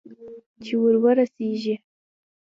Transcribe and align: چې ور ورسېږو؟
چې 0.63 0.73
ور 0.81 0.95
ورسېږو؟ 1.03 1.75